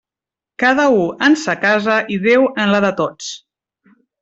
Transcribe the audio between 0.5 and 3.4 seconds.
Cada u en sa casa i Déu en la de tots.